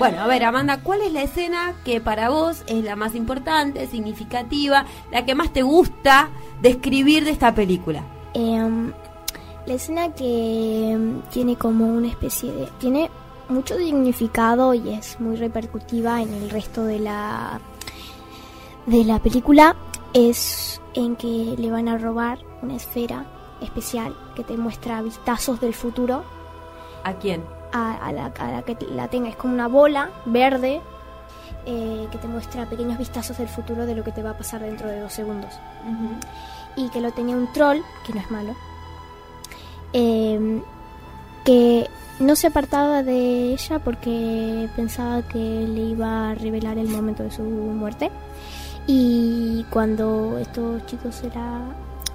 Bueno, 0.00 0.22
a 0.22 0.26
ver, 0.26 0.44
Amanda, 0.44 0.80
¿cuál 0.82 1.02
es 1.02 1.12
la 1.12 1.22
escena 1.22 1.74
que 1.84 2.00
para 2.00 2.30
vos 2.30 2.64
es 2.66 2.82
la 2.82 2.96
más 2.96 3.14
importante, 3.14 3.86
significativa, 3.86 4.86
la 5.12 5.26
que 5.26 5.34
más 5.34 5.52
te 5.52 5.60
gusta 5.60 6.30
describir 6.62 7.26
de 7.26 7.32
esta 7.32 7.54
película? 7.54 8.02
Em, 8.32 8.94
la 9.66 9.74
escena 9.74 10.14
que 10.14 10.92
em, 10.92 11.20
tiene 11.30 11.56
como 11.56 11.84
una 11.84 12.08
especie 12.08 12.50
de... 12.50 12.66
tiene 12.78 13.10
mucho 13.50 13.76
significado 13.76 14.72
y 14.72 14.88
es 14.88 15.20
muy 15.20 15.36
repercutiva 15.36 16.22
en 16.22 16.32
el 16.32 16.48
resto 16.48 16.82
de 16.84 16.98
la 16.98 17.60
de 18.86 19.04
la 19.04 19.18
película 19.18 19.76
es 20.14 20.80
en 20.94 21.14
que 21.14 21.56
le 21.58 21.70
van 21.70 21.88
a 21.88 21.98
robar 21.98 22.38
una 22.62 22.76
esfera 22.76 23.26
especial 23.60 24.16
que 24.34 24.44
te 24.44 24.56
muestra 24.56 25.02
vistazos 25.02 25.60
del 25.60 25.74
futuro 25.74 26.24
¿A 27.04 27.12
quién? 27.14 27.59
A, 27.72 28.06
a 28.06 28.12
la, 28.12 28.32
a 28.38 28.50
la 28.50 28.62
que 28.62 28.76
la 28.90 29.08
tenga. 29.08 29.28
Es 29.28 29.36
como 29.36 29.54
una 29.54 29.68
bola 29.68 30.10
verde 30.26 30.80
eh, 31.66 32.08
que 32.10 32.18
te 32.18 32.26
muestra 32.26 32.66
pequeños 32.66 32.98
vistazos 32.98 33.38
del 33.38 33.48
futuro 33.48 33.86
de 33.86 33.94
lo 33.94 34.02
que 34.02 34.12
te 34.12 34.22
va 34.22 34.30
a 34.30 34.38
pasar 34.38 34.62
dentro 34.62 34.88
de 34.88 35.00
dos 35.00 35.12
segundos. 35.12 35.52
Y 36.76 36.88
que 36.90 37.00
lo 37.00 37.12
tenía 37.12 37.36
un 37.36 37.52
troll, 37.52 37.78
que 38.06 38.12
no 38.14 38.20
es 38.20 38.30
malo, 38.30 38.54
eh, 39.92 40.62
que 41.44 41.88
no 42.18 42.36
se 42.36 42.46
apartaba 42.46 43.02
de 43.02 43.52
ella 43.52 43.78
porque 43.78 44.68
pensaba 44.76 45.22
que 45.22 45.38
le 45.38 45.80
iba 45.82 46.30
a 46.30 46.34
revelar 46.34 46.78
el 46.78 46.88
momento 46.88 47.22
de 47.22 47.30
su 47.30 47.42
muerte. 47.42 48.10
Y 48.86 49.64
cuando 49.70 50.38
estos 50.38 50.84
chicos 50.86 51.22
era... 51.22 51.60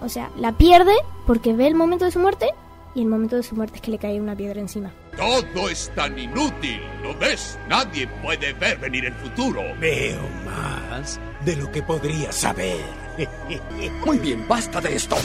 O 0.02 0.10
sea, 0.10 0.30
la 0.38 0.52
pierde 0.52 0.94
porque 1.26 1.54
ve 1.54 1.68
el 1.68 1.76
momento 1.76 2.06
de 2.06 2.12
su 2.12 2.20
muerte 2.20 2.50
y 2.96 3.02
el 3.02 3.08
momento 3.08 3.36
de 3.36 3.44
su 3.44 3.56
muerte 3.56 3.76
es 3.76 3.82
que 3.82 3.92
le 3.92 3.98
cae 3.98 4.20
una 4.20 4.36
piedra 4.36 4.60
encima. 4.60 4.92
Todo 5.18 5.70
es 5.70 5.92
tan 5.96 6.18
inútil, 6.18 6.82
¿lo 7.04 7.16
ves? 7.18 7.60
Nadie 7.68 8.08
puede 8.24 8.54
ver 8.54 8.78
venir 8.80 9.06
el 9.06 9.14
futuro. 9.14 9.62
Veo 9.80 10.22
más 10.46 11.20
de 11.44 11.58
lo 11.58 11.70
que 11.72 11.84
podría 11.84 12.32
saber. 12.32 12.80
Muy 14.06 14.18
bien, 14.20 14.48
basta 14.48 14.80
de 14.80 14.96
esto. 14.96 15.18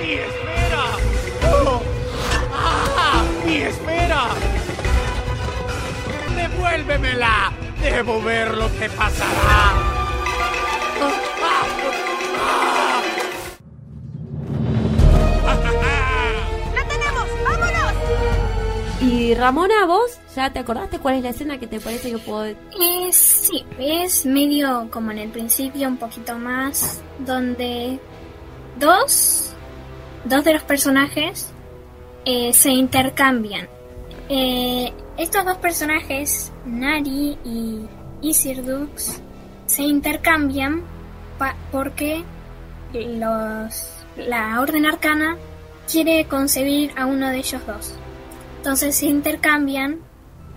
¡Mi 0.00 0.12
espera! 0.12 0.84
¡Oh! 1.52 1.82
¡Ah! 2.52 3.24
¡Mi 3.44 3.56
espera! 3.56 4.28
¡Devuélvemela! 6.36 7.52
Debo 7.82 8.22
ver 8.22 8.56
lo 8.56 8.68
que 8.78 8.88
pasará. 8.88 9.83
Y 19.04 19.34
Ramona, 19.34 19.84
vos, 19.84 20.18
¿ya 20.34 20.50
te 20.50 20.60
acordaste 20.60 20.98
cuál 20.98 21.16
es 21.16 21.22
la 21.22 21.28
escena 21.28 21.58
que 21.58 21.66
te 21.66 21.78
parece 21.78 22.10
que 22.10 22.16
puedo... 22.16 22.46
Eh, 22.46 22.56
sí, 23.12 23.62
es 23.78 24.24
medio 24.24 24.88
como 24.90 25.10
en 25.10 25.18
el 25.18 25.28
principio, 25.28 25.88
un 25.88 25.98
poquito 25.98 26.38
más, 26.38 27.02
donde 27.18 28.00
dos, 28.80 29.52
dos 30.24 30.42
de 30.44 30.54
los 30.54 30.62
personajes 30.62 31.52
eh, 32.24 32.54
se 32.54 32.70
intercambian. 32.70 33.68
Eh, 34.30 34.90
estos 35.18 35.44
dos 35.44 35.58
personajes, 35.58 36.50
Nari 36.64 37.36
y 37.44 37.80
Isirdux, 38.22 39.20
se 39.66 39.82
intercambian 39.82 40.82
porque 41.70 42.24
los, 42.94 43.90
la 44.16 44.62
Orden 44.62 44.86
Arcana 44.86 45.36
quiere 45.90 46.24
concebir 46.26 46.92
a 46.96 47.04
uno 47.04 47.28
de 47.28 47.36
ellos 47.36 47.60
dos. 47.66 47.98
Entonces 48.64 48.96
se 48.96 49.04
intercambian 49.04 50.00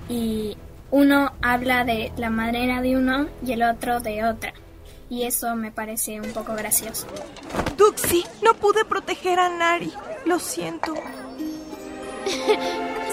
y 0.08 0.56
uno 0.91 1.34
habla 1.41 1.84
de 1.84 2.13
la 2.15 2.30
madrina 2.30 2.82
de 2.82 2.96
uno 2.96 3.28
y 3.46 3.52
el 3.52 3.63
otro 3.63 4.00
de 4.00 4.24
otra. 4.24 4.54
Y 5.10 5.24
eso 5.24 5.54
me 5.58 5.74
parece 5.74 6.22
un 6.22 6.32
poco 6.32 6.56
gracioso. 6.56 7.06
Duxi, 7.76 8.24
no 8.41 8.54
pude 8.54 8.86
proteger 8.86 9.41
a 9.41 9.50
Nari. 9.50 9.91
Lo 10.26 10.39
siento. 10.39 10.93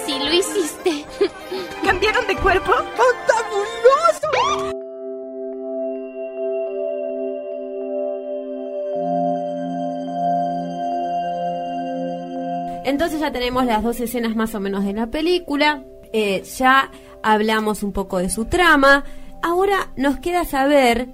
Sí 0.07 0.19
lo 0.19 0.33
hiciste. 0.33 1.05
¿Cambiaron 1.83 2.27
de 2.27 2.37
cuerpo? 2.37 2.71
¡Fantabuloso! 2.73 4.04
Entonces 12.85 13.21
ya 13.21 13.33
tenemos 13.33 13.65
las 13.67 13.83
dos 13.83 13.99
escenas 14.01 14.37
más 14.37 14.55
o 14.55 14.61
menos 14.61 14.85
de 14.85 14.93
la 14.93 15.07
película, 15.07 15.83
eh, 16.13 16.43
ya 16.59 16.91
hablamos 17.23 17.83
un 17.83 17.93
poco 17.93 18.19
de 18.19 18.29
su 18.29 18.45
trama, 18.45 19.05
ahora 19.43 19.91
nos 19.97 20.19
queda 20.19 20.45
saber 20.45 21.09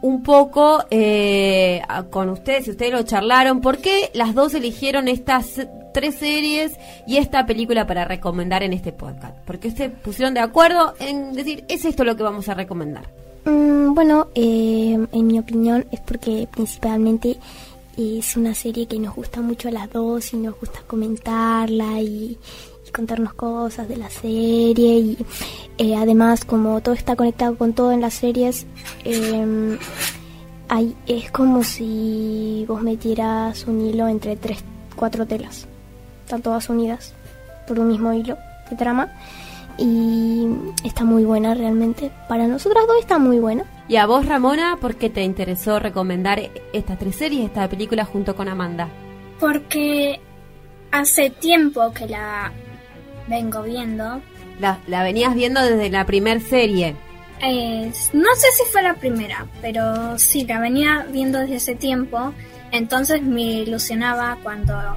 un 0.00 0.22
poco 0.22 0.84
eh, 0.90 1.80
con 2.10 2.28
ustedes, 2.28 2.64
si 2.64 2.70
ustedes 2.72 2.92
lo 2.92 3.02
charlaron, 3.02 3.60
por 3.60 3.78
qué 3.78 4.10
las 4.14 4.34
dos 4.34 4.54
eligieron 4.54 5.06
estas 5.06 5.66
tres 5.94 6.16
series 6.16 6.72
y 7.06 7.18
esta 7.18 7.46
película 7.46 7.86
para 7.86 8.04
recomendar 8.04 8.62
en 8.62 8.72
este 8.72 8.92
podcast. 8.92 9.36
Porque 9.46 9.68
ustedes 9.68 9.92
pusieron 10.02 10.34
de 10.34 10.40
acuerdo 10.40 10.94
en 10.98 11.32
decir, 11.32 11.64
es 11.68 11.84
esto 11.84 12.04
lo 12.04 12.16
que 12.16 12.22
vamos 12.22 12.48
a 12.48 12.54
recomendar. 12.54 13.04
Mm, 13.44 13.94
bueno, 13.94 14.28
eh, 14.34 14.98
en 15.12 15.26
mi 15.26 15.38
opinión 15.38 15.86
es 15.90 16.00
porque 16.00 16.48
principalmente 16.50 17.38
es 17.96 18.36
una 18.36 18.54
serie 18.54 18.86
que 18.86 18.98
nos 18.98 19.14
gusta 19.14 19.40
mucho 19.40 19.68
a 19.68 19.72
las 19.72 19.90
dos 19.90 20.32
y 20.32 20.36
nos 20.36 20.58
gusta 20.58 20.80
comentarla 20.86 22.00
y, 22.00 22.38
contarnos 22.92 23.32
cosas 23.32 23.88
de 23.88 23.96
la 23.96 24.10
serie 24.10 24.98
y 24.98 25.18
eh, 25.78 25.96
además 25.96 26.44
como 26.44 26.82
todo 26.82 26.94
está 26.94 27.16
conectado 27.16 27.56
con 27.56 27.72
todo 27.72 27.90
en 27.90 28.02
las 28.02 28.12
series 28.12 28.66
eh, 29.06 29.78
es 31.06 31.30
como 31.30 31.64
si 31.64 32.64
vos 32.66 32.82
metieras 32.82 33.66
un 33.66 33.80
hilo 33.80 34.08
entre 34.08 34.36
tres, 34.36 34.64
cuatro 34.96 35.26
telas, 35.26 35.66
están 36.24 36.42
todas 36.42 36.68
unidas 36.68 37.14
por 37.66 37.78
un 37.78 37.88
mismo 37.88 38.12
hilo 38.12 38.36
de 38.70 38.76
trama 38.76 39.12
y 39.78 40.48
está 40.84 41.04
muy 41.04 41.24
buena 41.24 41.54
realmente. 41.54 42.10
Para 42.28 42.46
nosotras 42.46 42.84
dos 42.86 42.96
está 43.00 43.18
muy 43.18 43.38
buena. 43.38 43.64
Y 43.92 43.98
a 43.98 44.06
vos, 44.06 44.24
Ramona, 44.24 44.78
¿por 44.80 44.94
qué 44.96 45.10
te 45.10 45.22
interesó 45.22 45.78
recomendar 45.78 46.40
estas 46.72 46.98
tres 46.98 47.14
series, 47.14 47.44
esta 47.44 47.68
película 47.68 48.06
junto 48.06 48.34
con 48.34 48.48
Amanda? 48.48 48.88
Porque 49.38 50.18
hace 50.90 51.28
tiempo 51.28 51.92
que 51.92 52.06
la 52.06 52.50
vengo 53.28 53.62
viendo. 53.62 54.22
La, 54.58 54.78
la 54.86 55.02
venías 55.02 55.34
viendo 55.34 55.60
desde 55.60 55.90
la 55.90 56.06
primer 56.06 56.40
serie. 56.40 56.96
No 58.14 58.34
sé 58.34 58.46
si 58.56 58.64
fue 58.72 58.80
la 58.80 58.94
primera, 58.94 59.46
pero 59.60 60.18
sí, 60.18 60.46
la 60.46 60.58
venía 60.58 61.06
viendo 61.12 61.40
desde 61.40 61.56
ese 61.56 61.74
tiempo. 61.74 62.32
Entonces 62.70 63.20
me 63.20 63.42
ilusionaba 63.42 64.38
cuando 64.42 64.96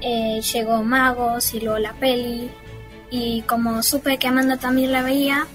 eh, 0.00 0.40
llegó 0.40 0.82
Magos 0.82 1.54
y 1.54 1.60
luego 1.60 1.78
la 1.78 1.92
peli. 1.92 2.50
Y 3.12 3.42
como 3.42 3.84
supe 3.84 4.18
que 4.18 4.26
Amanda 4.26 4.56
también 4.56 4.90
la 4.90 5.02
veía, 5.02 5.46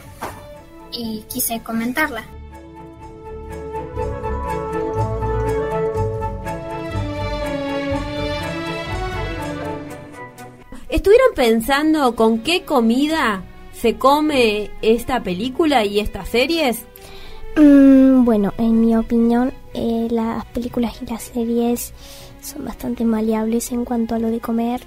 y 0.91 1.23
quise 1.27 1.61
comentarla. 1.61 2.23
¿Estuvieron 10.89 11.33
pensando 11.35 12.15
con 12.15 12.39
qué 12.39 12.63
comida 12.63 13.43
se 13.73 13.97
come 13.97 14.71
esta 14.81 15.21
película 15.21 15.85
y 15.85 15.99
estas 15.99 16.29
series? 16.29 16.85
Mm, 17.55 18.25
bueno, 18.25 18.53
en 18.57 18.81
mi 18.81 18.95
opinión, 18.95 19.53
eh, 19.73 20.07
las 20.09 20.45
películas 20.45 20.99
y 21.01 21.05
las 21.05 21.23
series 21.23 21.93
son 22.41 22.65
bastante 22.65 23.05
maleables 23.05 23.71
en 23.71 23.85
cuanto 23.85 24.15
a 24.15 24.19
lo 24.19 24.29
de 24.29 24.39
comer. 24.39 24.81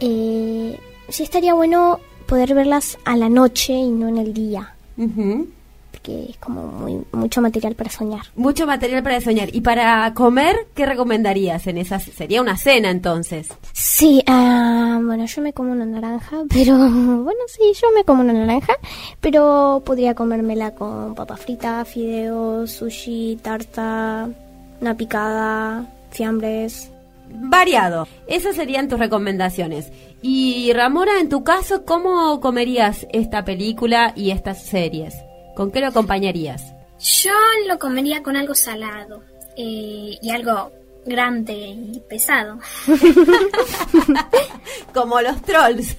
Eh, 0.00 0.78
sí 1.08 1.22
estaría 1.22 1.54
bueno 1.54 2.00
poder 2.26 2.54
verlas 2.54 2.98
a 3.04 3.16
la 3.16 3.28
noche 3.28 3.74
y 3.74 3.90
no 3.90 4.08
en 4.08 4.18
el 4.18 4.32
día. 4.32 4.75
Ujú. 4.96 5.48
Porque 5.90 6.26
es 6.30 6.36
como 6.36 6.66
muy, 6.66 7.02
mucho 7.12 7.40
material 7.40 7.74
para 7.74 7.90
soñar. 7.90 8.22
Mucho 8.34 8.66
material 8.66 9.02
para 9.02 9.20
soñar. 9.20 9.54
¿Y 9.54 9.62
para 9.62 10.12
comer, 10.14 10.66
qué 10.74 10.84
recomendarías 10.84 11.66
en 11.66 11.78
esa? 11.78 11.98
Sería 11.98 12.42
una 12.42 12.56
cena 12.56 12.90
entonces. 12.90 13.48
Sí, 13.72 14.22
ah, 14.26 15.00
bueno, 15.02 15.24
yo 15.24 15.42
me 15.42 15.52
como 15.52 15.72
una 15.72 15.86
naranja, 15.86 16.42
pero 16.52 16.76
bueno, 16.76 17.40
sí, 17.48 17.72
yo 17.80 17.88
me 17.94 18.04
como 18.04 18.22
una 18.22 18.34
naranja, 18.34 18.74
pero 19.20 19.82
podría 19.84 20.14
comérmela 20.14 20.72
con 20.74 21.14
papa 21.14 21.36
frita, 21.36 21.84
fideos, 21.84 22.70
sushi, 22.72 23.38
tarta, 23.42 24.28
una 24.80 24.94
picada, 24.96 25.86
fiambres. 26.10 26.90
Variado. 27.28 28.08
Esas 28.26 28.56
serían 28.56 28.88
tus 28.88 28.98
recomendaciones. 28.98 29.92
Y 30.22 30.72
Ramona, 30.72 31.20
en 31.20 31.28
tu 31.28 31.44
caso, 31.44 31.84
¿cómo 31.84 32.40
comerías 32.40 33.06
esta 33.12 33.44
película 33.44 34.12
y 34.16 34.30
estas 34.30 34.64
series? 34.64 35.14
¿Con 35.54 35.70
qué 35.70 35.80
lo 35.80 35.88
acompañarías? 35.88 36.74
Yo 36.98 37.32
lo 37.68 37.78
comería 37.78 38.22
con 38.22 38.36
algo 38.36 38.54
salado 38.54 39.22
eh, 39.56 40.18
y 40.20 40.30
algo 40.30 40.72
grande 41.04 41.54
y 41.54 42.02
pesado. 42.08 42.58
Como 44.94 45.20
los 45.20 45.40
trolls. 45.42 45.96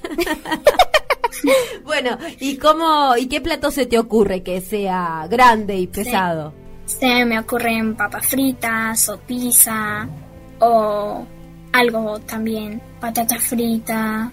bueno, 1.84 2.18
¿y 2.40 2.58
cómo 2.58 3.16
y 3.16 3.28
qué 3.28 3.42
plato 3.42 3.72
se 3.72 3.86
te 3.86 4.00
ocurre 4.00 4.44
que 4.44 4.62
sea 4.62 5.28
grande 5.30 5.78
y 5.78 5.88
pesado? 5.88 6.54
Se 6.86 7.26
me 7.26 7.40
ocurren 7.40 7.96
papas 7.96 8.28
fritas 8.28 9.10
o 9.10 9.18
pizza 9.20 10.08
o 10.60 11.26
algo 11.74 12.20
también, 12.20 12.82
patata 13.00 13.38
frita 13.40 14.32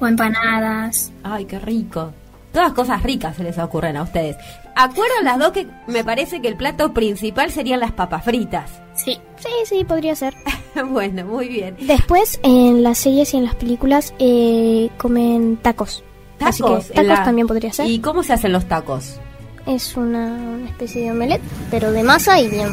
o 0.00 0.06
empanadas. 0.06 1.12
Ay, 1.22 1.44
qué 1.44 1.58
rico. 1.58 2.12
Todas 2.52 2.72
cosas 2.72 3.02
ricas 3.02 3.36
se 3.36 3.44
les 3.44 3.56
ocurren 3.58 3.96
a 3.96 4.02
ustedes. 4.02 4.36
¿Acuerdan 4.76 5.24
las 5.24 5.38
dos 5.38 5.52
que 5.52 5.66
me 5.86 6.04
parece 6.04 6.42
que 6.42 6.48
el 6.48 6.56
plato 6.56 6.92
principal 6.92 7.50
serían 7.50 7.80
las 7.80 7.92
papas 7.92 8.24
fritas? 8.24 8.70
Sí, 8.94 9.18
Sí, 9.38 9.48
sí, 9.64 9.84
podría 9.84 10.14
ser. 10.14 10.34
bueno, 10.90 11.24
muy 11.24 11.48
bien. 11.48 11.76
Después, 11.80 12.38
en 12.42 12.82
las 12.82 12.98
series 12.98 13.32
y 13.34 13.38
en 13.38 13.44
las 13.44 13.54
películas, 13.56 14.14
eh, 14.18 14.88
comen 14.98 15.56
tacos. 15.56 16.04
Así 16.40 16.62
Tacos. 16.62 16.86
que 16.86 16.92
tacos 16.94 17.08
la- 17.08 17.24
también 17.24 17.46
podría 17.46 17.72
ser. 17.72 17.86
¿Y 17.90 17.98
cómo 18.00 18.22
se 18.22 18.34
hacen 18.34 18.52
los 18.52 18.66
tacos? 18.66 19.18
Es 19.66 19.96
una, 19.96 20.26
una 20.26 20.68
especie 20.68 21.02
de 21.04 21.10
omelette, 21.12 21.42
pero 21.70 21.90
de 21.92 22.02
masa 22.02 22.38
y 22.40 22.48
bien 22.48 22.68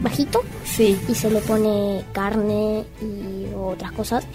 bajito. 0.00 0.42
Sí. 0.64 0.98
Y 1.08 1.14
se 1.14 1.30
le 1.30 1.40
pone 1.40 2.04
carne 2.12 2.84
y 3.00 3.46
otras 3.54 3.92
cosas. 3.92 4.26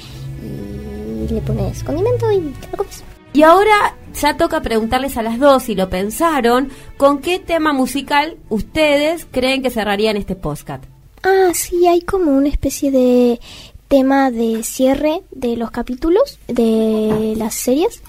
Y 0.42 1.34
le 1.34 1.42
pones 1.42 1.84
condimento 1.84 2.32
y 2.32 2.40
te 2.40 2.68
lo 2.72 2.78
comes. 2.78 3.04
Y 3.34 3.44
ahora 3.44 3.98
ya 4.14 4.38
toca 4.38 4.62
preguntarles 4.62 5.18
a 5.18 5.22
las 5.22 5.40
dos 5.40 5.64
si 5.64 5.76
lo 5.76 5.90
pensaron, 5.90 6.70
¿con 6.96 7.20
qué 7.20 7.38
tema 7.38 7.74
musical 7.74 8.38
ustedes 8.48 9.28
creen 9.30 9.62
que 9.62 9.70
cerrarían 9.70 10.16
este 10.16 10.38
podcast? 10.38 10.86
Ah, 11.22 11.52
sí, 11.54 11.86
hay 11.86 12.00
como 12.02 12.32
una 12.32 12.48
especie 12.48 12.92
de 12.92 13.42
tema 13.90 14.32
de 14.32 14.64
cierre 14.64 15.22
de 15.32 15.58
los 15.58 15.70
capítulos 15.72 16.40
de 16.48 17.34
las 17.38 17.56
series, 17.56 18.02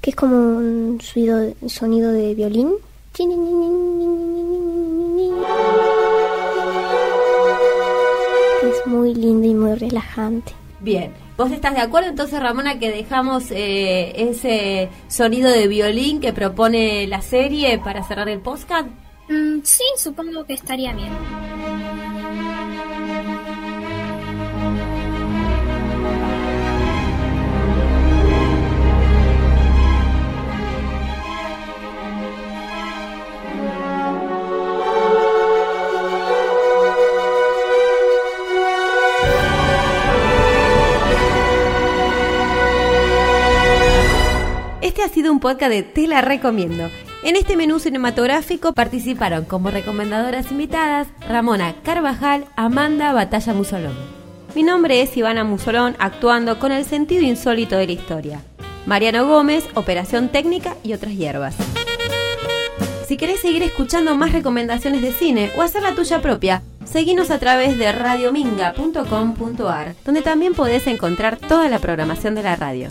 que 0.00 0.10
es 0.10 0.16
como 0.16 0.36
un 0.36 1.00
sonido, 1.00 1.54
sonido 1.68 2.10
de 2.10 2.34
violín. 2.34 2.72
Muy 8.86 9.14
lindo 9.14 9.46
y 9.46 9.54
muy 9.54 9.74
relajante. 9.74 10.52
Bien, 10.80 11.12
¿vos 11.36 11.50
estás 11.52 11.74
de 11.74 11.80
acuerdo 11.80 12.08
entonces, 12.08 12.40
Ramona, 12.40 12.78
que 12.78 12.90
dejamos 12.90 13.50
eh, 13.50 14.12
ese 14.30 14.88
sonido 15.08 15.50
de 15.50 15.68
violín 15.68 16.20
que 16.20 16.32
propone 16.32 17.06
la 17.06 17.22
serie 17.22 17.78
para 17.78 18.02
cerrar 18.02 18.28
el 18.28 18.40
podcast? 18.40 18.88
Mm, 19.28 19.60
sí, 19.62 19.84
supongo 19.96 20.44
que 20.44 20.54
estaría 20.54 20.92
bien. 20.92 21.41
Podcast 45.42 45.72
de 45.72 45.82
Te 45.82 46.06
la 46.06 46.22
recomiendo. 46.22 46.88
En 47.24 47.34
este 47.34 47.56
menú 47.56 47.80
cinematográfico 47.80 48.72
participaron 48.72 49.44
como 49.44 49.72
recomendadoras 49.72 50.52
invitadas 50.52 51.08
Ramona 51.28 51.74
Carvajal, 51.82 52.44
Amanda 52.56 53.12
Batalla 53.12 53.52
Musolón. 53.52 53.96
Mi 54.54 54.62
nombre 54.62 55.02
es 55.02 55.16
Ivana 55.16 55.42
Musolón, 55.42 55.96
actuando 55.98 56.60
con 56.60 56.70
el 56.70 56.84
sentido 56.84 57.24
insólito 57.24 57.76
de 57.76 57.86
la 57.86 57.92
historia. 57.92 58.40
Mariano 58.86 59.26
Gómez, 59.26 59.64
operación 59.74 60.28
técnica 60.28 60.76
y 60.84 60.92
otras 60.92 61.14
hierbas. 61.14 61.56
Si 63.08 63.16
querés 63.16 63.40
seguir 63.40 63.64
escuchando 63.64 64.14
más 64.14 64.30
recomendaciones 64.32 65.02
de 65.02 65.10
cine 65.10 65.50
o 65.56 65.62
hacer 65.62 65.82
la 65.82 65.96
tuya 65.96 66.22
propia, 66.22 66.62
seguinos 66.84 67.32
a 67.32 67.40
través 67.40 67.76
de 67.78 67.90
radiominga.com.ar, 67.90 69.96
donde 70.04 70.22
también 70.22 70.54
podés 70.54 70.86
encontrar 70.86 71.36
toda 71.36 71.68
la 71.68 71.80
programación 71.80 72.36
de 72.36 72.44
la 72.44 72.54
radio. 72.54 72.90